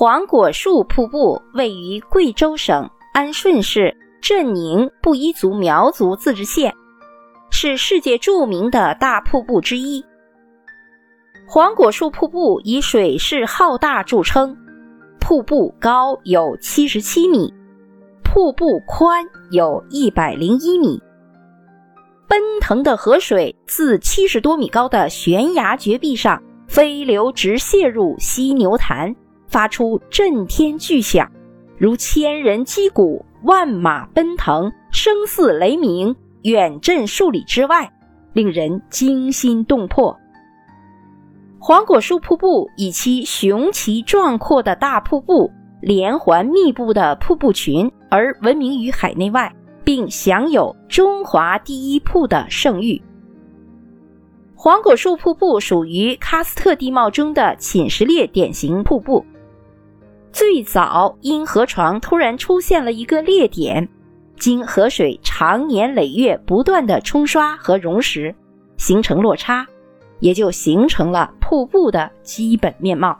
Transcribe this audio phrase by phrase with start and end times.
[0.00, 6.74] 黄果树瀑布位于贵州省安顺市镇宁布依族苗族自治县，
[7.50, 10.02] 是世界著名的大瀑布之一。
[11.46, 14.56] 黄果树瀑布以水势浩大著称，
[15.20, 17.52] 瀑布高有七十七米，
[18.24, 20.98] 瀑布宽有一百零一米。
[22.26, 29.14] 奔腾的河水自七十多米高的悬崖绝壁上飞流直泻入犀牛潭，
[29.50, 31.30] 发出震天巨响，
[31.76, 37.92] 如千人击鼓、万马奔腾，声似雷鸣，远震数里之外，
[38.32, 40.16] 令人惊心动魄。
[41.58, 45.50] 黄果树瀑布以其雄奇壮阔的大瀑布、
[45.82, 49.52] 连环密布的瀑布群而闻名于海内外。
[49.82, 53.02] 并享有“中华第一瀑”的盛誉。
[54.54, 59.24] 黄果树瀑布属于喀斯特地貌中的侵蚀裂典型瀑布，
[60.32, 63.88] 最早因河床突然出现了一个裂点，
[64.36, 68.34] 经河水长年累月不断的冲刷和溶蚀，
[68.76, 69.66] 形成落差，
[70.20, 73.18] 也就形成了瀑布的基本面貌。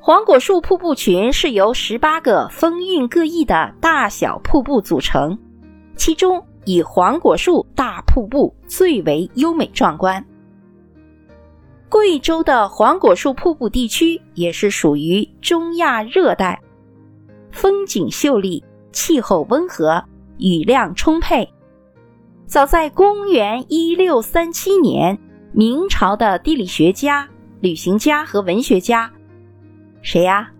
[0.00, 5.36] 黄果树瀑布群是由十八个风韵各异的大小瀑布组成，
[5.96, 10.24] 其中以黄果树大瀑布最为优美壮观。
[11.88, 16.60] 贵州的黄果树瀑布地区也是属于中亚热带，
[17.50, 20.04] 风景秀丽，气候温和，
[20.36, 21.48] 雨量充沛。
[22.46, 25.18] 早在公元一六三七年，
[25.52, 27.26] 明朝的地理学家、
[27.60, 29.10] 旅行家和文学家。
[30.02, 30.50] 谁呀？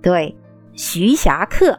[0.00, 0.36] 对，
[0.74, 1.76] 徐霞客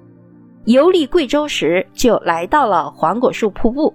[0.65, 3.93] 游历贵州时就来到了黄果树瀑布，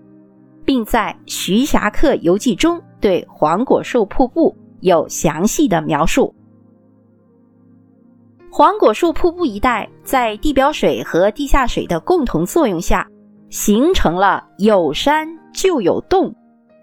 [0.64, 6.34] 并在《徐霞客游记》中对黄果树瀑布有详细的描述。
[8.50, 13.06] 黄果树瀑布一带在地表水和地下水的共同作用下，
[13.50, 16.34] 形成了有山就有洞、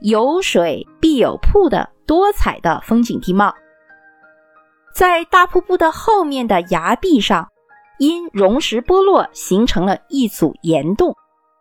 [0.02, 3.54] 有水必有瀑的多彩的风景地貌。
[4.94, 7.50] 在大瀑布的后面的崖壁上，
[7.98, 11.16] 因溶蚀剥落形成了一组岩洞，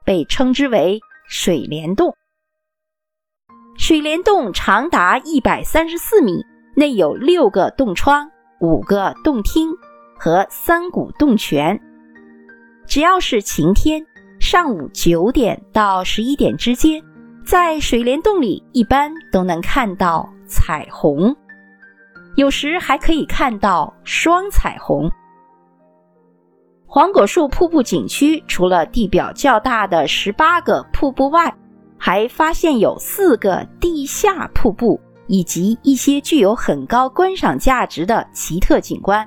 [0.05, 2.15] 被称之为水帘洞。
[3.77, 6.45] 水帘洞长达一百三十四米，
[6.77, 9.71] 内有六个洞窗、五个洞厅
[10.19, 11.81] 和三股洞泉。
[12.87, 14.05] 只要是晴天，
[14.39, 17.03] 上午九点到十一点之间，
[17.45, 21.35] 在水帘洞里一般都能看到彩虹。
[22.37, 25.11] 有时还可以看到双彩虹。
[26.87, 31.53] 黄果树瀑布景区除了地表较大的十八个瀑布外，
[32.05, 39.25] 还发现有四个地下瀑布，以及一些具有很高观赏价值的奇特景观。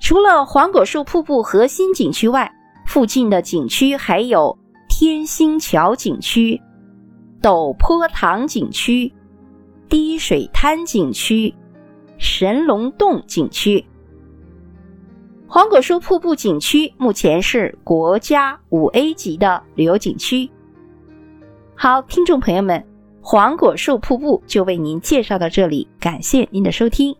[0.00, 2.50] 除了黄果树瀑布核心景区外，
[2.86, 4.58] 附近的景区还有
[4.88, 6.58] 天星桥景区、
[7.42, 9.12] 陡坡塘景区。
[9.86, 11.54] 滴水滩景区、
[12.16, 13.84] 神龙洞景区、
[15.46, 20.50] 黄果树瀑布景区目前是国家五 A 级的旅游景区。
[21.80, 22.84] 好，听众朋友们，
[23.22, 27.14] 黄果树瀑布就为您介绍到这里，感谢您的收听。